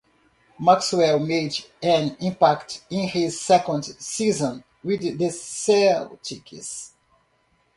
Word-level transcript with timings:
Maxwell 0.59 1.19
made 1.19 1.63
an 1.83 2.17
impact 2.21 2.83
in 2.89 3.07
his 3.07 3.39
second 3.39 3.83
season 3.83 4.63
with 4.83 5.01
the 5.01 5.25
Celtics. 5.29 6.93